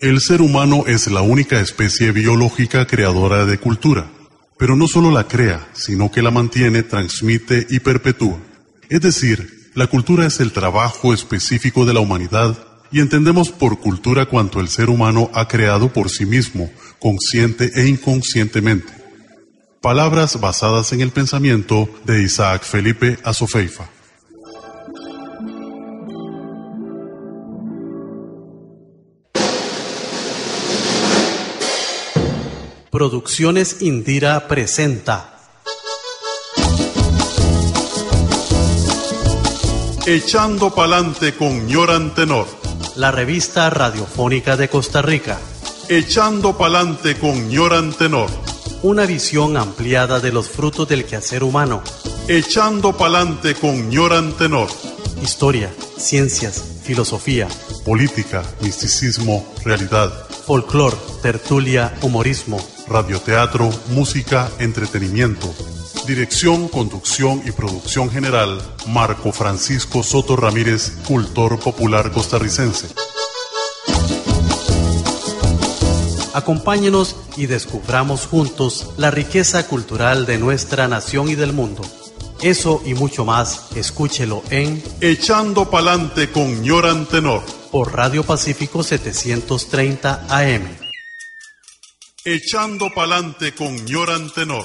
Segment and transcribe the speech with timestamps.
[0.00, 4.10] El ser humano es la única especie biológica creadora de cultura,
[4.58, 8.38] pero no solo la crea, sino que la mantiene, transmite y perpetúa.
[8.90, 12.56] Es decir, la cultura es el trabajo específico de la humanidad
[12.92, 16.70] y entendemos por cultura cuanto el ser humano ha creado por sí mismo,
[17.00, 18.92] consciente e inconscientemente.
[19.80, 23.93] Palabras basadas en el pensamiento de Isaac Felipe Azofeifa.
[32.94, 35.34] Producciones Indira presenta
[40.06, 42.46] Echando Palante con Ñoran Tenor.
[42.94, 45.40] la revista radiofónica de Costa Rica,
[45.88, 48.30] Echando Palante con Ñoran Tenor.
[48.84, 51.82] una visión ampliada de los frutos del quehacer humano,
[52.28, 54.68] Echando Palante con Ñoran Tenor.
[55.20, 57.48] historia, ciencias, filosofía,
[57.84, 60.12] Política, misticismo, realidad,
[60.46, 65.52] folclor, tertulia, humorismo, radioteatro, música, entretenimiento.
[66.06, 72.88] Dirección, conducción y producción general, Marco Francisco Soto Ramírez, cultor popular costarricense.
[76.34, 81.82] Acompáñenos y descubramos juntos la riqueza cultural de nuestra nación y del mundo.
[82.42, 87.63] Eso y mucho más, escúchelo en Echando Palante con Ñoran Tenor.
[87.74, 90.62] Por Radio Pacífico 730 AM.
[92.24, 94.64] Echando Palante con Ñoran Tenor.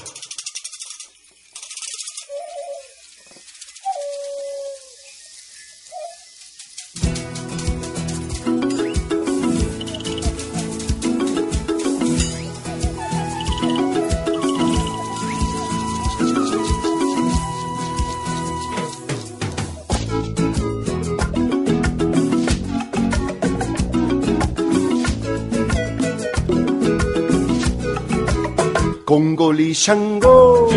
[29.10, 30.68] Congoli Shango,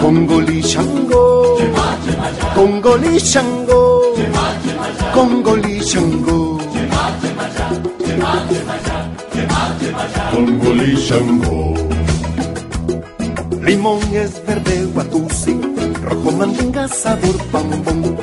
[0.00, 1.58] Congoli Shango,
[2.54, 4.14] Congoli Shango,
[5.82, 6.58] Shango,
[10.94, 11.74] Shango.
[13.66, 15.60] Limón es verde guatusi,
[16.04, 18.18] rojo mandinga sabor pambón.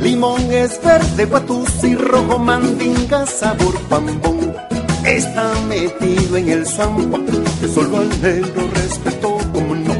[0.00, 4.41] Limón es verde guatusi, rojo mandinga sabor pambón.
[5.14, 7.14] Está metido en el swamp,
[7.60, 9.94] que solo al negro respetó, como no.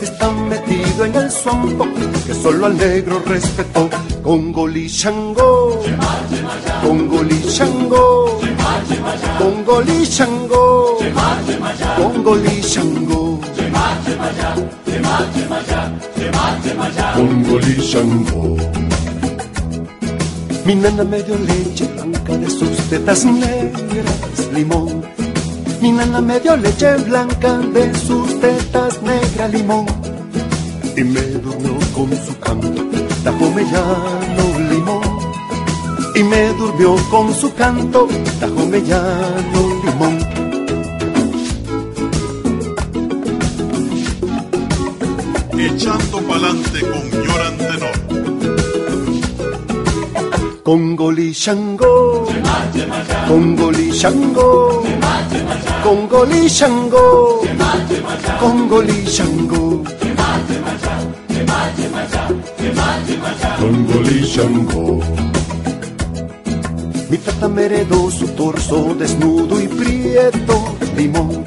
[0.00, 1.80] Está metido en el swamp,
[2.26, 3.90] que solo al negro respetó.
[4.22, 5.82] Congoli Shango,
[6.82, 8.40] Congoli Shango,
[9.38, 10.98] Congoli Shango,
[11.96, 13.40] Congoli Shango.
[17.94, 18.56] Shango.
[20.64, 25.02] Mi nana me dio leche blanca de sus tetas negras, limón.
[25.80, 29.86] Mi nana me dio leche blanca de sus tetas negras, limón.
[30.96, 32.82] Y me durmió con su canto,
[33.24, 35.02] tajo mellano, limón.
[36.14, 38.08] Y me durmió con su canto,
[38.40, 40.18] tajo mellano, limón.
[45.58, 47.73] Echando Palante con Ñoran Tenor.
[50.64, 52.24] Congoli Shango,
[53.28, 54.82] Congoli Shango,
[55.82, 57.44] Congoli Shango,
[58.40, 59.84] Congoli Shango,
[63.58, 65.00] Congoli Shango.
[67.10, 70.64] Mi tata me heredó su torso desnudo y prieto,
[70.96, 71.44] limón.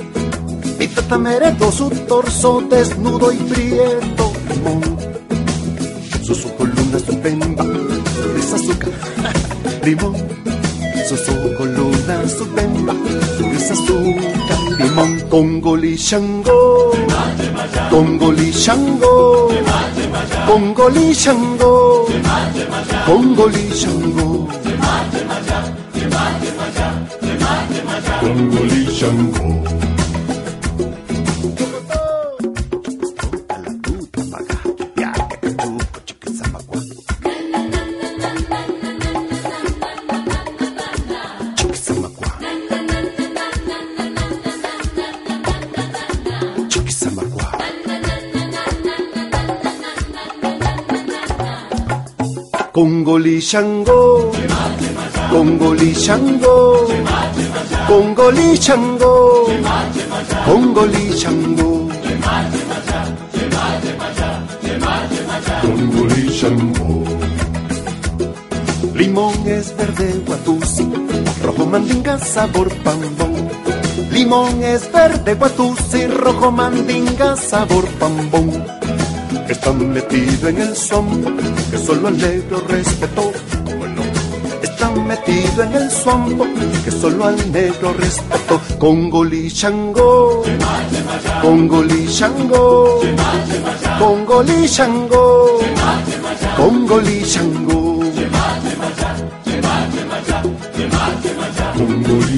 [0.78, 4.84] Mi tata me heredó su torso desnudo y prieto, limón.
[6.22, 6.46] Sus
[6.98, 7.97] estupenda, es
[8.58, 8.92] azúcar,
[9.84, 10.16] limón.
[11.08, 12.94] Sus ojos luna estupenda,
[13.56, 15.20] es azúcar, limón.
[15.30, 16.92] Congoli Shango,
[17.90, 19.50] Congoli Shango,
[20.48, 22.08] Congoli Shango,
[23.06, 24.48] Congoli Shango.
[28.20, 30.07] Congoli Shango.
[53.08, 54.32] Congoli Shango,
[55.30, 56.86] Congoli Shango,
[57.88, 59.48] Congoli Shango,
[61.16, 61.56] Shango,
[66.34, 67.06] Shango.
[68.94, 70.92] Limón es verde guatusi,
[71.44, 73.50] rojo mandinga sabor pambón.
[74.12, 78.52] Limón es verde, guatusi, rojo mandinga sabor pambón.
[79.50, 81.24] Está metido en el son
[81.72, 83.32] que solo el negro respetó.
[83.78, 84.02] Bueno,
[84.62, 86.42] está metido en el swamp
[86.84, 88.60] que solo al negro respetó.
[88.80, 90.44] Shango, Congoli Shango,
[91.42, 93.10] Congoli Shango,
[94.00, 95.58] Congoli Shango.
[96.58, 97.98] Congoli Shango.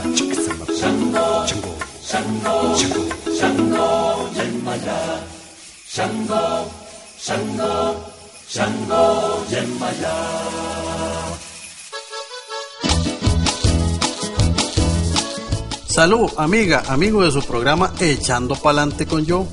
[15.88, 19.48] Salud, amiga, amigo de su programa Echando Pa'lante con yo.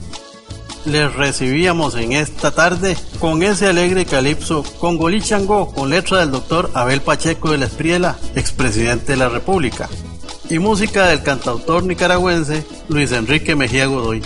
[0.86, 6.30] Les recibíamos en esta tarde con ese alegre calipso con Golí Changó, con letra del
[6.30, 9.88] doctor Abel Pacheco de la Espriela, expresidente de la República,
[10.50, 14.22] y música del cantautor nicaragüense Luis Enrique Mejía Godoy.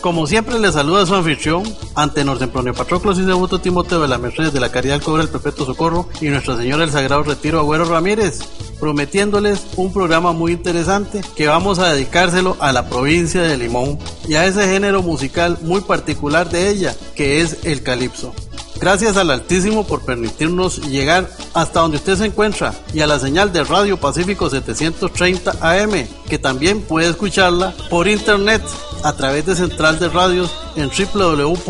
[0.00, 1.64] Como siempre le saluda su anfitrión,
[1.96, 5.32] ante Tempranio Patroclos y Debuto Timoteo de la Mercedes de la Caridad del Cobre del
[5.32, 8.38] Perpetuo Socorro y Nuestra Señora del Sagrado Retiro Agüero Ramírez,
[8.78, 13.98] prometiéndoles un programa muy interesante que vamos a dedicárselo a la provincia de Limón
[14.28, 18.32] y a ese género musical muy particular de ella, que es el calipso.
[18.80, 23.52] Gracias al Altísimo por permitirnos llegar hasta donde usted se encuentra y a la señal
[23.52, 28.62] de Radio Pacífico 730 AM, que también puede escucharla por internet
[29.02, 31.68] a través de Central de Radios en www.cdr.cr.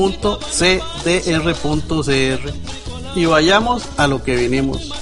[3.14, 4.92] Y vayamos a lo que vinimos.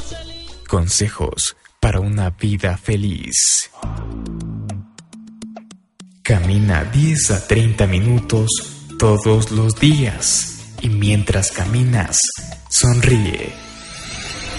[0.68, 3.70] Consejos para una vida feliz.
[6.22, 8.48] Camina 10 a 30 minutos
[8.98, 12.18] todos los días y mientras caminas,
[12.68, 13.52] sonríe.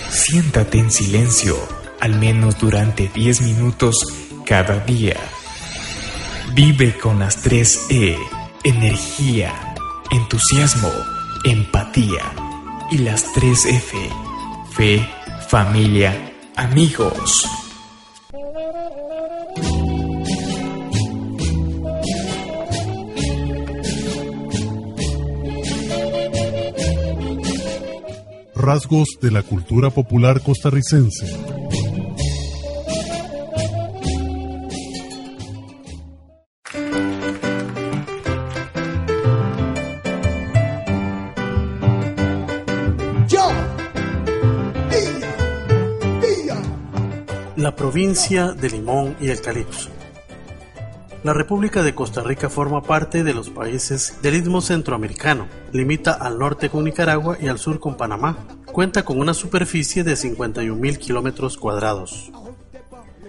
[0.09, 1.57] Siéntate en silencio
[1.99, 3.95] al menos durante 10 minutos
[4.45, 5.17] cada día.
[6.57, 8.17] Vive con las 3 E,
[8.63, 9.75] energía,
[10.09, 10.89] entusiasmo,
[11.45, 12.33] empatía
[12.89, 13.95] y las 3 F,
[14.71, 15.07] fe,
[15.49, 17.47] familia, amigos.
[28.55, 31.46] Rasgos de la cultura popular costarricense.
[47.77, 49.89] Provincia de Limón y el Calipso.
[51.23, 55.47] La República de Costa Rica forma parte de los países del Istmo Centroamericano.
[55.73, 58.37] Limita al norte con Nicaragua y al sur con Panamá.
[58.65, 62.31] Cuenta con una superficie de 51.000 kilómetros cuadrados.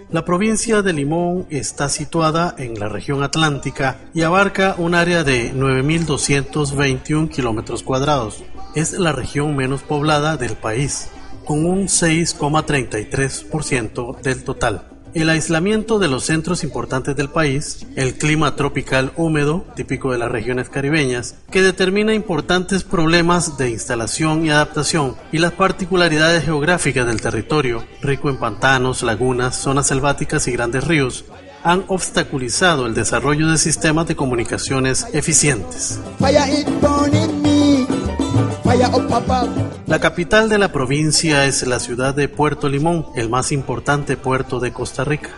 [0.09, 5.53] La provincia de Limón está situada en la región atlántica y abarca un área de
[5.53, 8.43] 9.221 kilómetros cuadrados.
[8.73, 11.09] Es la región menos poblada del país,
[11.49, 14.83] con un 6,33% del total.
[15.15, 20.29] El aislamiento de los centros importantes del país, el clima tropical húmedo, típico de las
[20.29, 27.19] regiones caribeñas, que determina importantes problemas de instalación y adaptación, y las particularidades geográficas del
[27.19, 31.25] territorio, rico en pantanos, lagunas, zonas selváticas y grandes ríos,
[31.63, 35.99] han obstaculizado el desarrollo de sistemas de comunicaciones eficientes.
[39.87, 44.59] La capital de la provincia es la ciudad de Puerto Limón, el más importante puerto
[44.59, 45.31] de Costa Rica.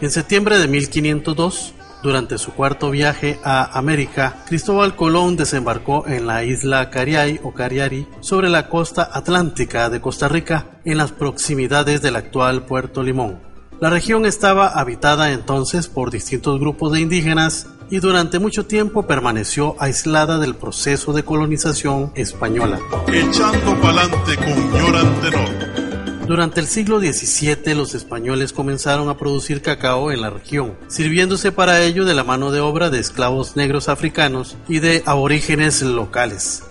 [0.00, 6.44] En septiembre de 1502, durante su cuarto viaje a América, Cristóbal Colón desembarcó en la
[6.44, 12.14] isla Cariay o Cariari sobre la costa atlántica de Costa Rica en las proximidades del
[12.14, 13.40] actual Puerto Limón.
[13.80, 19.76] La región estaba habitada entonces por distintos grupos de indígenas y durante mucho tiempo permaneció
[19.78, 22.80] aislada del proceso de colonización española.
[23.06, 26.26] Echando pa'lante con Llorantenor.
[26.26, 31.82] Durante el siglo XVII los españoles comenzaron a producir cacao en la región, sirviéndose para
[31.82, 36.62] ello de la mano de obra de esclavos negros africanos y de aborígenes locales.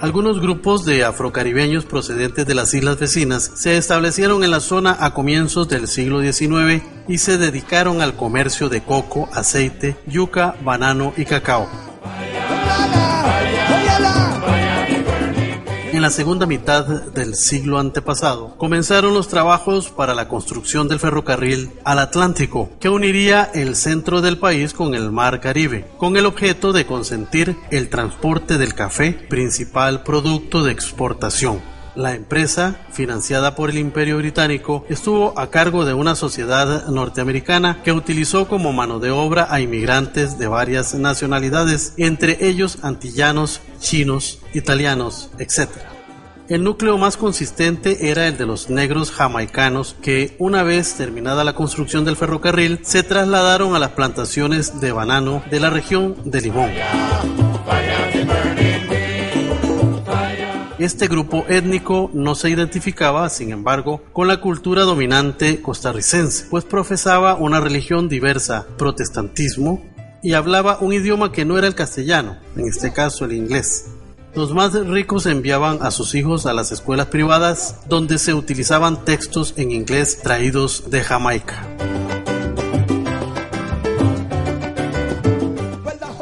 [0.00, 5.14] Algunos grupos de afrocaribeños procedentes de las islas vecinas se establecieron en la zona a
[5.14, 11.24] comienzos del siglo XIX y se dedicaron al comercio de coco, aceite, yuca, banano y
[11.24, 11.68] cacao.
[15.96, 21.70] En la segunda mitad del siglo antepasado comenzaron los trabajos para la construcción del ferrocarril
[21.84, 26.74] al Atlántico, que uniría el centro del país con el mar Caribe, con el objeto
[26.74, 31.75] de consentir el transporte del café, principal producto de exportación.
[31.96, 37.92] La empresa, financiada por el Imperio Británico, estuvo a cargo de una sociedad norteamericana que
[37.92, 45.30] utilizó como mano de obra a inmigrantes de varias nacionalidades, entre ellos antillanos, chinos, italianos,
[45.38, 45.70] etc.
[46.50, 51.54] El núcleo más consistente era el de los negros jamaicanos que, una vez terminada la
[51.54, 56.70] construcción del ferrocarril, se trasladaron a las plantaciones de banano de la región de Limón.
[60.78, 67.34] Este grupo étnico no se identificaba, sin embargo, con la cultura dominante costarricense, pues profesaba
[67.34, 69.82] una religión diversa, protestantismo,
[70.22, 73.86] y hablaba un idioma que no era el castellano, en este caso el inglés.
[74.34, 79.54] Los más ricos enviaban a sus hijos a las escuelas privadas donde se utilizaban textos
[79.56, 81.64] en inglés traídos de Jamaica.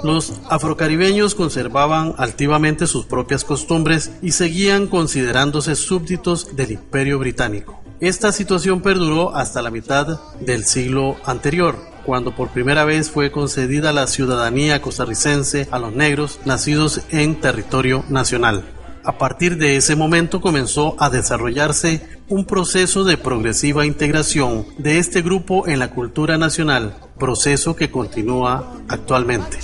[0.05, 7.81] Los afrocaribeños conservaban altivamente sus propias costumbres y seguían considerándose súbditos del imperio británico.
[8.01, 13.95] Esta situación perduró hasta la mitad del siglo anterior, cuando por primera vez fue concedida
[13.95, 18.74] la ciudadanía costarricense a los negros nacidos en territorio nacional.
[19.05, 25.21] A partir de ese momento comenzó a desarrollarse un proceso de progresiva integración de este
[25.21, 29.59] grupo en la cultura nacional, proceso que continúa actualmente.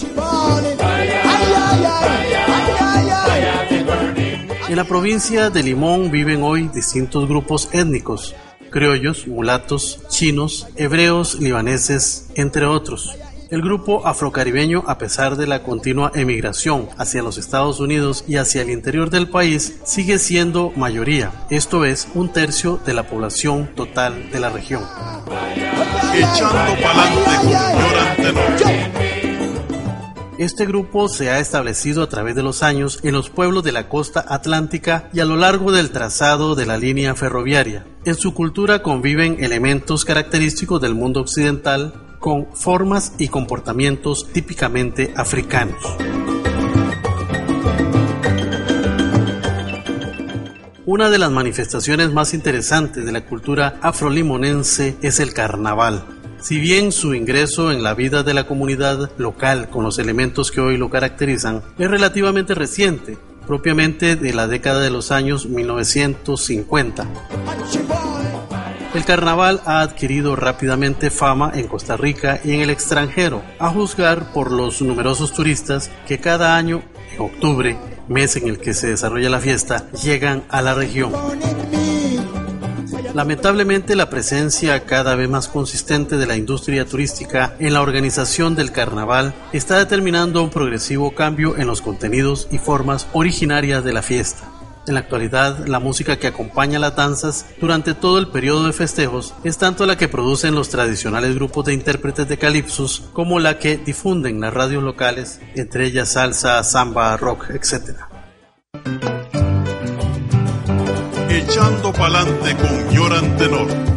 [4.69, 8.35] En la provincia de Limón viven hoy distintos grupos étnicos,
[8.71, 13.17] criollos, mulatos, chinos, hebreos, libaneses, entre otros.
[13.51, 18.63] El grupo afrocaribeño, a pesar de la continua emigración hacia los Estados Unidos y hacia
[18.63, 24.31] el interior del país, sigue siendo mayoría, esto es, un tercio de la población total
[24.31, 24.85] de la región.
[30.39, 33.89] Este grupo se ha establecido a través de los años en los pueblos de la
[33.89, 37.85] costa atlántica y a lo largo del trazado de la línea ferroviaria.
[38.05, 45.83] En su cultura conviven elementos característicos del mundo occidental, con formas y comportamientos típicamente africanos.
[50.85, 56.05] Una de las manifestaciones más interesantes de la cultura afrolimonense es el carnaval.
[56.41, 60.61] Si bien su ingreso en la vida de la comunidad local con los elementos que
[60.61, 67.07] hoy lo caracterizan es relativamente reciente, propiamente de la década de los años 1950.
[68.93, 74.33] El carnaval ha adquirido rápidamente fama en Costa Rica y en el extranjero, a juzgar
[74.33, 76.83] por los numerosos turistas que cada año,
[77.15, 77.79] en octubre,
[78.09, 81.13] mes en el que se desarrolla la fiesta, llegan a la región.
[83.15, 88.73] Lamentablemente la presencia cada vez más consistente de la industria turística en la organización del
[88.73, 94.50] carnaval está determinando un progresivo cambio en los contenidos y formas originarias de la fiesta.
[94.91, 99.35] En la actualidad, la música que acompaña las danzas durante todo el periodo de festejos
[99.45, 103.77] es tanto la que producen los tradicionales grupos de intérpretes de calipsos como la que
[103.77, 107.99] difunden las radios locales, entre ellas salsa, samba, rock, etc.
[111.29, 113.90] Echando pa'lante con Yoran Tenor.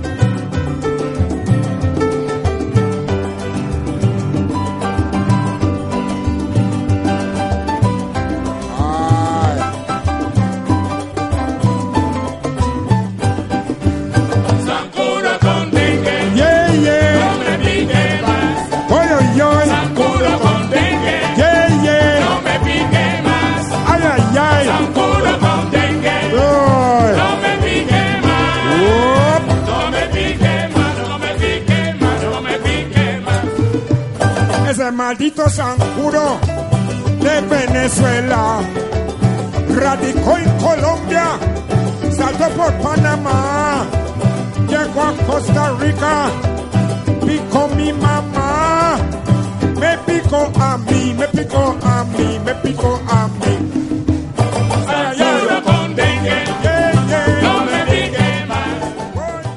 [35.13, 36.39] Maldito Sanjuro
[37.21, 38.61] de Venezuela.
[39.69, 41.25] Radicó en Colombia,
[42.17, 43.85] saltó por Panamá,
[44.67, 46.29] llegó a Costa Rica,
[47.27, 48.97] picó mi mamá,
[49.79, 53.53] me picó a mí, me picó a mí, me picó a mí.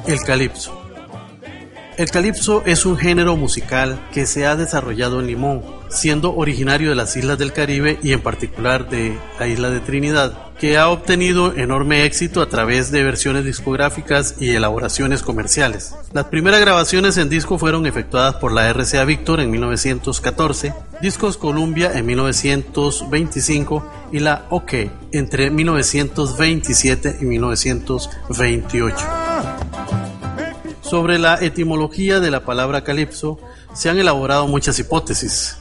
[0.05, 0.76] El calipso.
[1.97, 6.95] El calipso es un género musical que se ha desarrollado en Limón, siendo originario de
[6.95, 10.43] las islas del Caribe y en particular de la isla de Trinidad.
[10.59, 15.93] que ha obtenido enorme éxito a través de versiones discográficas y elaboraciones comerciales.
[16.13, 21.91] Las primeras grabaciones en disco fueron efectuadas por la RCA Victor en 1914, Discos Columbia
[21.93, 24.73] en 1925 y la OK
[25.11, 29.26] entre 1927 y 1928.
[30.89, 33.37] Sobre la etimología de la palabra calipso
[33.73, 35.57] se han elaborado muchas hipótesis.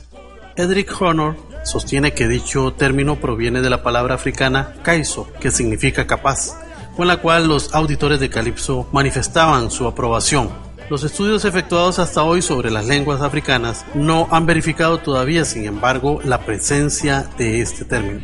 [0.54, 6.56] Edric Honor sostiene que dicho término proviene de la palabra africana kaiso, que significa capaz,
[6.96, 10.48] con la cual los auditores de calipso manifestaban su aprobación.
[10.90, 16.20] Los estudios efectuados hasta hoy sobre las lenguas africanas no han verificado todavía, sin embargo,
[16.22, 18.20] la presencia de este término.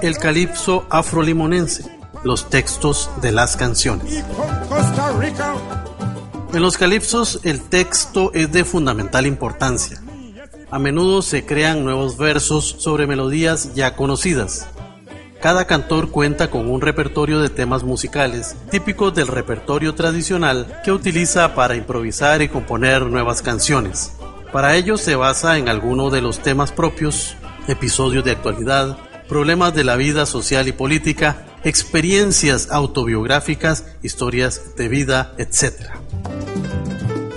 [0.00, 1.90] El calipso afrolimonense,
[2.22, 4.22] los textos de las canciones.
[6.52, 10.00] En los calipsos el texto es de fundamental importancia.
[10.70, 14.68] A menudo se crean nuevos versos sobre melodías ya conocidas.
[15.42, 21.56] Cada cantor cuenta con un repertorio de temas musicales típicos del repertorio tradicional que utiliza
[21.56, 24.12] para improvisar y componer nuevas canciones.
[24.52, 27.34] Para ello se basa en alguno de los temas propios,
[27.66, 28.96] episodios de actualidad,
[29.28, 35.90] problemas de la vida social y política, experiencias autobiográficas, historias de vida, etc.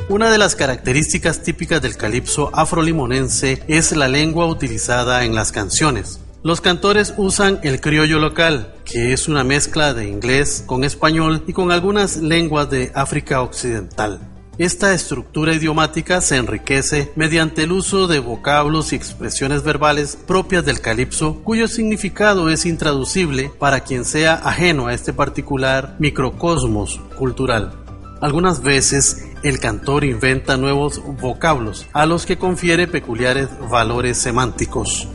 [0.09, 6.19] Una de las características típicas del calipso afrolimonense es la lengua utilizada en las canciones.
[6.43, 11.53] Los cantores usan el criollo local, que es una mezcla de inglés con español y
[11.53, 14.30] con algunas lenguas de África Occidental.
[14.61, 20.81] Esta estructura idiomática se enriquece mediante el uso de vocablos y expresiones verbales propias del
[20.81, 27.73] calipso, cuyo significado es intraducible para quien sea ajeno a este particular microcosmos cultural.
[28.21, 35.07] Algunas veces el cantor inventa nuevos vocablos a los que confiere peculiares valores semánticos.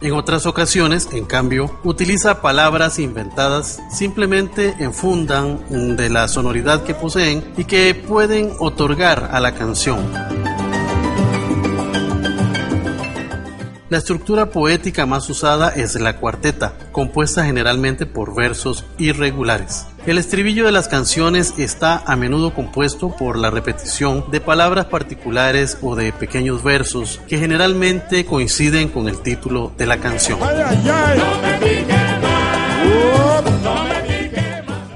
[0.00, 7.52] En otras ocasiones, en cambio, utiliza palabras inventadas simplemente enfundan de la sonoridad que poseen
[7.56, 9.98] y que pueden otorgar a la canción.
[13.90, 19.86] La estructura poética más usada es la cuarteta, compuesta generalmente por versos irregulares.
[20.04, 25.78] El estribillo de las canciones está a menudo compuesto por la repetición de palabras particulares
[25.80, 30.38] o de pequeños versos que generalmente coinciden con el título de la canción.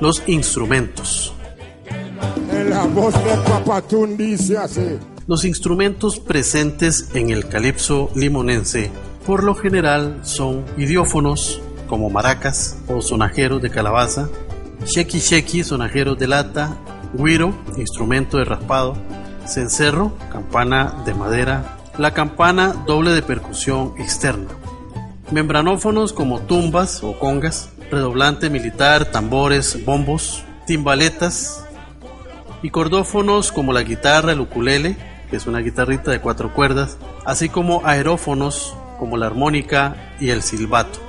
[0.01, 1.33] Los instrumentos.
[2.69, 4.99] La voz de dice así.
[5.29, 8.91] Los instrumentos presentes en el calipso limonense
[9.25, 14.29] por lo general son idiófonos como maracas o sonajeros de calabaza,
[14.85, 16.77] sheki sheki, sonajeros de lata,
[17.15, 18.97] guiro, instrumento de raspado,
[19.47, 24.49] cencerro, campana de madera, la campana doble de percusión externa,
[25.31, 31.65] membranófonos como tumbas o congas, redoblante militar, tambores, bombos, timbaletas
[32.61, 37.49] y cordófonos como la guitarra, el ukulele, que es una guitarrita de cuatro cuerdas, así
[37.49, 41.01] como aerófonos como la armónica y el silbato.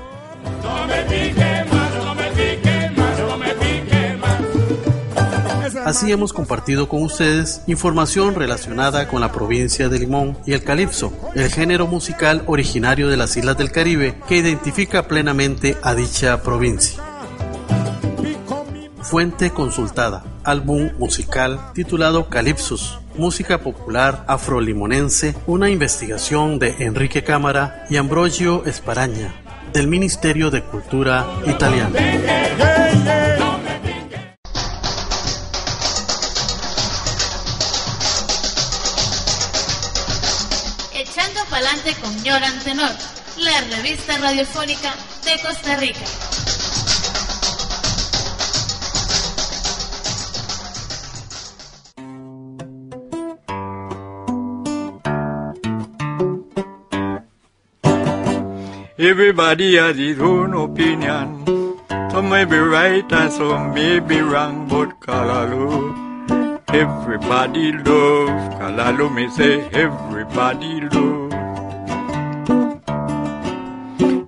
[5.84, 11.12] Así hemos compartido con ustedes información relacionada con la provincia de Limón y el calipso,
[11.36, 17.04] el género musical originario de las islas del Caribe que identifica plenamente a dicha provincia.
[19.02, 27.97] Fuente consultada, álbum musical titulado Calipsus, música popular afrolimonense, una investigación de Enrique Cámara y
[27.97, 29.34] Ambrogio Esparaña,
[29.73, 31.95] del Ministerio de Cultura italiano.
[40.93, 42.91] Echando pa'lante con Yoran Tenor,
[43.38, 44.93] la revista radiofónica
[45.26, 46.33] de Costa Rica.
[59.06, 61.46] Everybody has his own opinion.
[62.12, 66.62] Some may be right and some may be wrong, but Kalalu.
[66.70, 68.30] Everybody love.
[68.60, 71.34] Kalalu me say everybody love.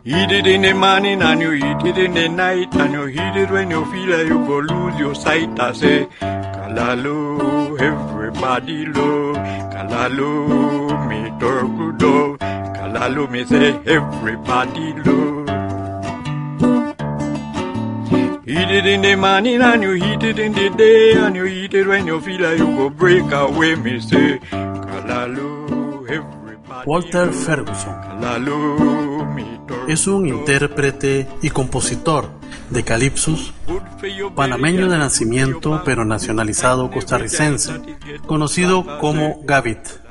[0.04, 3.36] Eat it in the morning and you eat it in the night and you eat
[3.44, 5.58] it when you feel like you go lose your sight.
[5.58, 9.38] I say, Kalalu, everybody love.
[9.72, 12.65] Kalalu, me talk
[12.96, 15.50] good Kalalu me say everybody love.
[18.48, 21.74] Eat it in the morning and you eat it in the day and you eat
[21.74, 23.76] it when you feel like you go break away.
[23.76, 25.66] Me say Kalalu.
[26.86, 27.96] Walter Ferguson
[29.88, 32.30] es un intérprete y compositor
[32.70, 33.54] de calipsos,
[34.36, 37.74] panameño de nacimiento pero nacionalizado costarricense,
[38.28, 40.05] conocido como Gavit.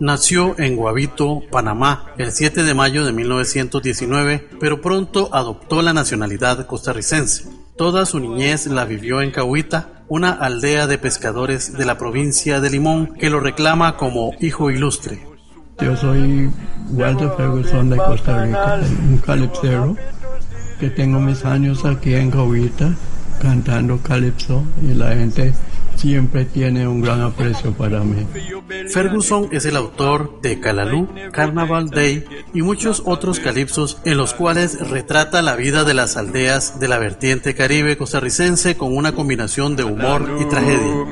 [0.00, 6.66] Nació en Guavito, Panamá, el 7 de mayo de 1919, pero pronto adoptó la nacionalidad
[6.66, 7.48] costarricense.
[7.76, 12.70] Toda su niñez la vivió en Cahuita, una aldea de pescadores de la provincia de
[12.70, 15.26] Limón que lo reclama como hijo ilustre.
[15.80, 16.50] Yo soy
[16.90, 19.96] Walter Ferguson de Costa Rica, un calipsero
[20.80, 22.94] que tengo mis años aquí en Cahuita
[23.40, 25.52] cantando calipso y la gente
[25.96, 28.26] siempre tiene un gran aprecio para mí.
[28.90, 34.88] Ferguson es el autor de Calalú, Carnaval Day y muchos otros calipsos en los cuales
[34.88, 39.84] retrata la vida de las aldeas de la vertiente caribe costarricense con una combinación de
[39.84, 41.04] humor y tragedia.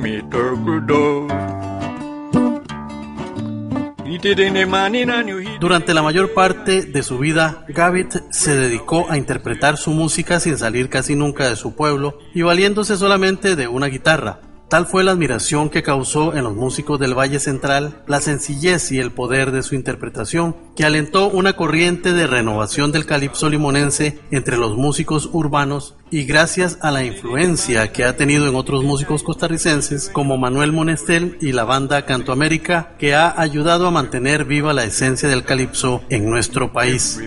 [5.59, 10.57] Durante la mayor parte de su vida, Gavit se dedicó a interpretar su música sin
[10.57, 14.39] salir casi nunca de su pueblo y valiéndose solamente de una guitarra.
[14.73, 18.97] Tal fue la admiración que causó en los músicos del Valle Central la sencillez y
[18.97, 24.57] el poder de su interpretación, que alentó una corriente de renovación del calipso limonense entre
[24.57, 30.09] los músicos urbanos y gracias a la influencia que ha tenido en otros músicos costarricenses
[30.09, 34.85] como Manuel Monestel y la banda Canto América, que ha ayudado a mantener viva la
[34.85, 37.19] esencia del calipso en nuestro país.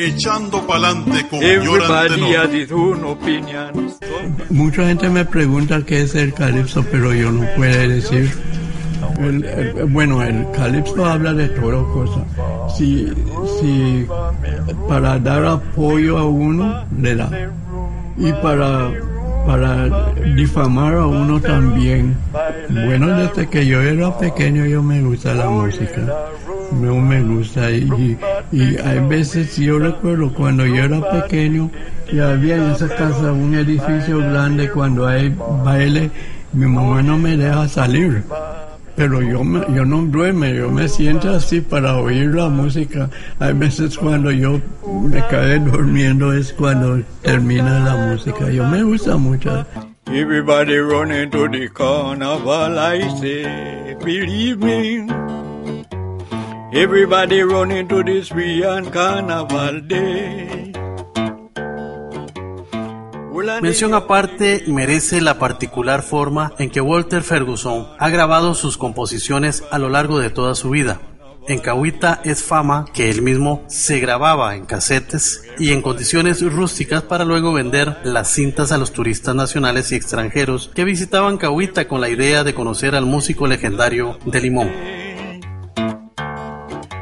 [0.00, 1.40] Echando pa'lante con
[4.48, 8.30] Mucha gente me pregunta qué es el calipso, pero yo no puedo decir.
[9.88, 12.24] bueno, el calipso habla de todas cosas.
[12.78, 13.12] Si,
[13.60, 14.06] si
[14.88, 17.30] para dar apoyo a uno, le da.
[18.16, 18.92] Y para,
[19.46, 22.16] para difamar a uno también.
[22.70, 26.00] Bueno, desde que yo era pequeño yo me gusta la música
[26.72, 28.16] no me gusta y,
[28.52, 31.70] y hay veces yo recuerdo cuando yo era pequeño
[32.12, 36.10] y había en esa casa un edificio grande cuando hay baile
[36.52, 38.24] mi mamá no me deja salir.
[38.96, 43.08] Pero yo yo no duermo yo me siento así para oír la música.
[43.38, 44.60] Hay veces cuando yo
[45.08, 48.50] me cae durmiendo es cuando termina la música.
[48.50, 49.64] Yo me gusta mucho.
[50.06, 55.06] Everybody running to the carnival, I say, believe me.
[56.72, 58.22] Everybody running to day.
[63.60, 69.80] Mención aparte merece la particular forma en que Walter Ferguson ha grabado sus composiciones a
[69.80, 71.00] lo largo de toda su vida.
[71.48, 77.02] En Cahuita es fama que él mismo se grababa en casetes y en condiciones rústicas
[77.02, 82.00] para luego vender las cintas a los turistas nacionales y extranjeros que visitaban Cahuita con
[82.00, 85.09] la idea de conocer al músico legendario de Limón.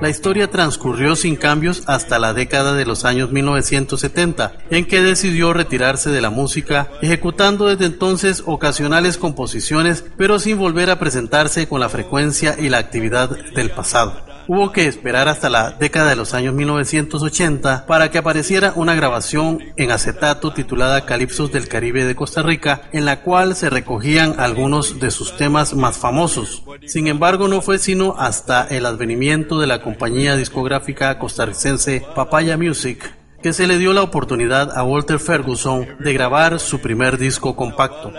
[0.01, 5.53] La historia transcurrió sin cambios hasta la década de los años 1970, en que decidió
[5.53, 11.81] retirarse de la música, ejecutando desde entonces ocasionales composiciones, pero sin volver a presentarse con
[11.81, 16.35] la frecuencia y la actividad del pasado hubo que esperar hasta la década de los
[16.35, 22.43] años 1980 para que apareciera una grabación en acetato titulada Calipsos del Caribe de Costa
[22.43, 26.65] Rica, en la cual se recogían algunos de sus temas más famosos.
[26.87, 33.15] Sin embargo, no fue sino hasta el advenimiento de la compañía discográfica costarricense Papaya Music
[33.43, 38.13] que se le dio la oportunidad a Walter Ferguson de grabar su primer disco compacto.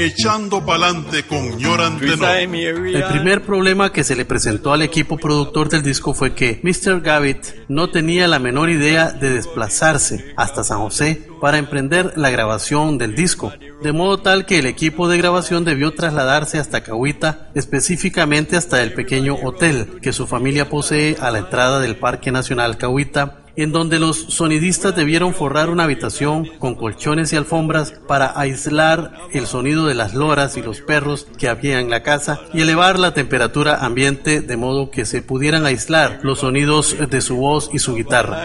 [0.00, 6.14] Echando pa'lante con El primer problema que se le presentó al equipo productor del disco
[6.14, 7.02] fue que Mr.
[7.02, 12.96] Gavitt no tenía la menor idea de desplazarse hasta San José para emprender la grabación
[12.96, 18.56] del disco, de modo tal que el equipo de grabación debió trasladarse hasta Cahuita, específicamente
[18.56, 23.39] hasta el pequeño hotel que su familia posee a la entrada del Parque Nacional Cahuita
[23.56, 29.46] en donde los sonidistas debieron forrar una habitación con colchones y alfombras para aislar el
[29.46, 33.14] sonido de las loras y los perros que había en la casa y elevar la
[33.14, 37.94] temperatura ambiente de modo que se pudieran aislar los sonidos de su voz y su
[37.94, 38.44] guitarra.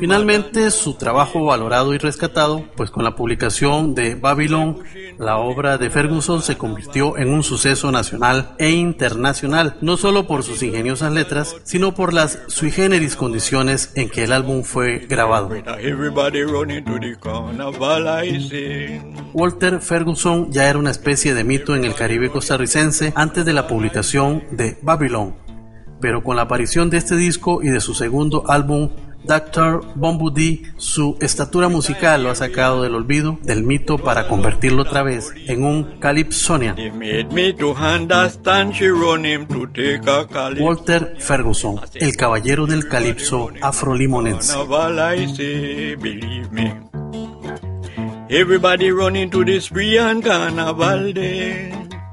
[0.00, 4.78] Finalmente, su trabajo valorado y rescatado, pues con la publicación de Babylon,
[5.18, 10.42] la obra de Ferguson se convirtió en un suceso nacional e internacional, no solo por
[10.42, 15.50] sus ingeniosas letras, sino por las sui generis condiciones en que el álbum fue grabado.
[19.32, 23.66] Walter Ferguson ya era una especie de mito en el Caribe costarricense antes de la
[23.66, 25.43] publicación de Babylon
[26.04, 28.90] pero con la aparición de este disco y de su segundo álbum,
[29.24, 29.80] Dr.
[29.94, 35.32] Bombudi su estatura musical lo ha sacado del olvido, del mito, para convertirlo otra vez
[35.46, 36.76] en un calypsonian.
[40.60, 44.54] Walter Ferguson, el caballero del calipso afrolimonense.
[48.28, 51.14] Everybody running to this free carnaval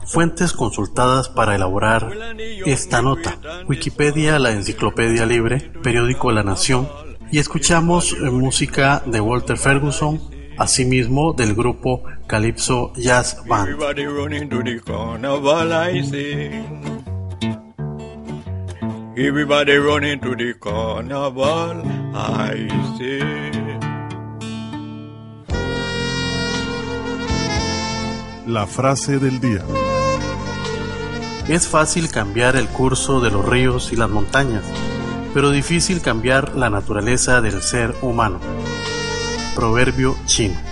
[0.05, 2.11] Fuentes consultadas para elaborar
[2.65, 3.37] esta nota.
[3.67, 6.89] Wikipedia, la Enciclopedia Libre, periódico La Nación.
[7.31, 10.19] Y escuchamos eh, música de Walter Ferguson,
[10.57, 13.69] asimismo del grupo Calypso Jazz Band.
[19.17, 21.83] Everybody running to the carnival,
[22.13, 22.67] I
[28.47, 29.63] La frase del día.
[31.47, 34.63] Es fácil cambiar el curso de los ríos y las montañas,
[35.33, 38.39] pero difícil cambiar la naturaleza del ser humano.
[39.55, 40.71] Proverbio chino.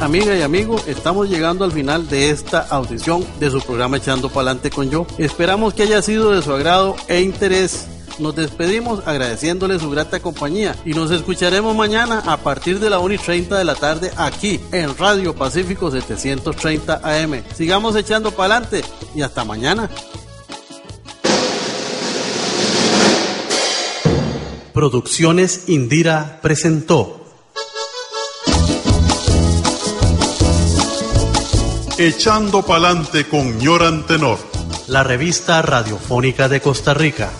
[0.00, 4.70] Amiga y amigo, estamos llegando al final de esta audición de su programa Echando Pa'lante
[4.70, 5.06] con Yo.
[5.18, 7.86] Esperamos que haya sido de su agrado e interés.
[8.18, 13.14] Nos despedimos agradeciéndole su grata compañía y nos escucharemos mañana a partir de la 1
[13.14, 17.42] y 30 de la tarde aquí en Radio Pacífico 730 AM.
[17.54, 18.82] Sigamos echando para adelante
[19.14, 19.90] y hasta mañana.
[24.72, 27.22] Producciones Indira presentó.
[31.98, 34.38] Echando Palante con Ñoran Tenor.
[34.86, 37.30] La revista radiofónica de Costa Rica.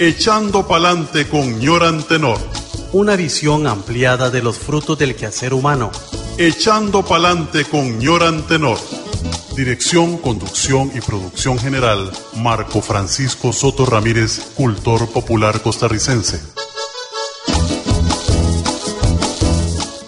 [0.00, 2.38] Echando Palante con Ñoran Tenor.
[2.92, 5.92] Una visión ampliada de los frutos del quehacer humano.
[6.36, 8.76] Echando Palante con Ñoran Tenor.
[9.54, 16.40] Dirección, conducción y producción general, Marco Francisco Soto Ramírez, cultor popular costarricense.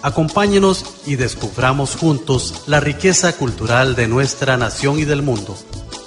[0.01, 5.57] Acompáñenos y descubramos juntos la riqueza cultural de nuestra nación y del mundo.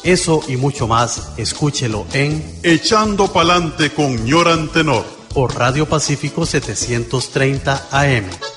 [0.03, 7.89] Eso y mucho más, escúchelo en Echando Palante con Ñoran Tenor por Radio Pacífico 730
[7.91, 8.50] AM.